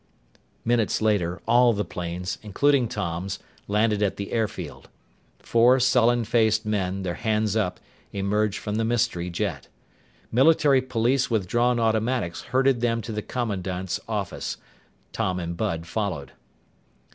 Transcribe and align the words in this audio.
Minutes 0.65 0.99
later, 0.99 1.39
all 1.47 1.73
the 1.73 1.85
planes, 1.85 2.39
including 2.41 2.87
Tom's, 2.87 3.37
landed 3.67 4.01
at 4.01 4.17
the 4.17 4.31
airfield. 4.31 4.89
Four 5.37 5.79
sullen 5.79 6.23
faced 6.23 6.65
men, 6.65 7.03
their 7.03 7.13
hands 7.13 7.55
up, 7.55 7.79
emerged 8.11 8.57
from 8.57 8.77
the 8.77 8.83
mystery 8.83 9.29
jet. 9.29 9.67
Military 10.31 10.81
police 10.81 11.29
with 11.29 11.47
drawn 11.47 11.79
automatics 11.79 12.41
herded 12.45 12.81
them 12.81 13.03
to 13.03 13.11
the 13.11 13.21
commandant's 13.21 13.99
office. 14.07 14.57
Tom 15.13 15.39
and 15.39 15.55
Bud 15.55 15.85
followed. 15.85 16.31